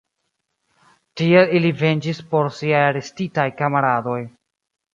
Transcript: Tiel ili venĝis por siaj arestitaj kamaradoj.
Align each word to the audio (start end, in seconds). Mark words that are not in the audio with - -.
Tiel 1.21 1.53
ili 1.59 1.71
venĝis 1.83 2.23
por 2.33 2.51
siaj 2.61 2.81
arestitaj 2.89 3.49
kamaradoj. 3.63 4.21